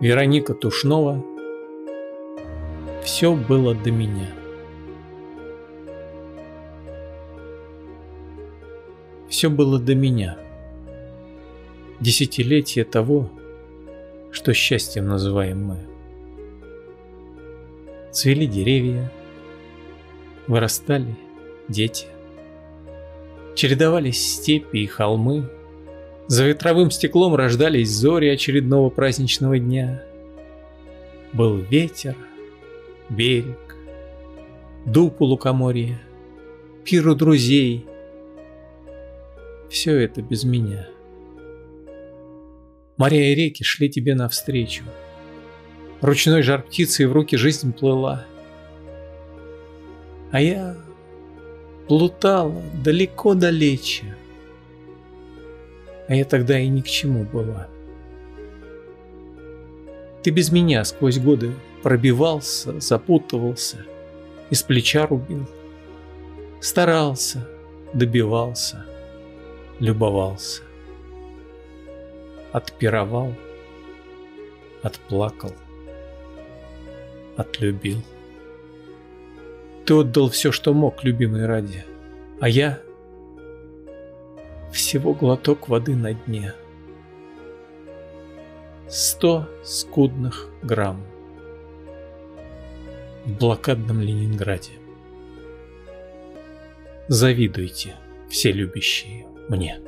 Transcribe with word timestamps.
Вероника 0.00 0.54
Тушнова. 0.54 1.22
Все 3.04 3.34
было 3.34 3.74
до 3.74 3.90
меня 3.90 4.30
Все 9.28 9.50
было 9.50 9.78
до 9.78 9.94
меня 9.94 10.38
Десятилетие 12.00 12.86
того, 12.86 13.30
что 14.30 14.54
счастьем 14.54 15.06
называем 15.06 15.64
мы. 15.64 15.86
Цвели 18.10 18.46
деревья, 18.46 19.12
вырастали 20.46 21.14
дети 21.68 22.06
Чередовались 23.54 24.34
степи 24.34 24.78
и 24.78 24.86
холмы 24.86 25.50
за 26.30 26.44
ветровым 26.44 26.92
стеклом 26.92 27.34
рождались 27.34 27.90
зори 27.90 28.28
очередного 28.28 28.88
праздничного 28.88 29.58
дня. 29.58 30.04
Был 31.32 31.56
ветер, 31.56 32.14
берег, 33.08 33.74
дуб 34.86 35.20
у 35.20 35.24
лукоморья, 35.24 36.00
пир 36.84 37.08
у 37.08 37.16
друзей. 37.16 37.84
Все 39.70 39.98
это 39.98 40.22
без 40.22 40.44
меня. 40.44 40.86
Моря 42.96 43.32
и 43.32 43.34
реки 43.34 43.64
шли 43.64 43.90
тебе 43.90 44.14
навстречу. 44.14 44.84
Ручной 46.00 46.42
жар 46.42 46.62
птицы 46.62 47.08
в 47.08 47.12
руки 47.12 47.36
жизнь 47.36 47.72
плыла. 47.72 48.24
А 50.30 50.40
я 50.40 50.76
плутала 51.88 52.54
далеко-далече 52.84 54.14
а 56.10 56.14
я 56.16 56.24
тогда 56.24 56.58
и 56.58 56.66
ни 56.66 56.80
к 56.80 56.88
чему 56.88 57.22
была. 57.22 57.68
Ты 60.24 60.30
без 60.30 60.50
меня 60.50 60.84
сквозь 60.84 61.20
годы 61.20 61.52
пробивался, 61.84 62.80
запутывался, 62.80 63.86
из 64.50 64.60
плеча 64.64 65.06
рубил. 65.06 65.48
Старался, 66.60 67.48
добивался, 67.94 68.84
любовался. 69.78 70.62
Отпировал, 72.50 73.32
отплакал, 74.82 75.54
отлюбил. 77.36 78.02
Ты 79.86 79.94
отдал 79.94 80.28
все, 80.28 80.50
что 80.50 80.74
мог, 80.74 81.04
любимый 81.04 81.46
ради, 81.46 81.84
а 82.40 82.48
я 82.48 82.80
всего 84.72 85.14
глоток 85.14 85.68
воды 85.68 85.94
на 85.94 86.14
дне. 86.14 86.54
Сто 88.88 89.48
скудных 89.62 90.48
грамм 90.62 91.04
в 93.24 93.38
блокадном 93.38 94.00
Ленинграде. 94.00 94.72
Завидуйте, 97.08 97.94
все 98.28 98.52
любящие, 98.52 99.26
мне. 99.48 99.80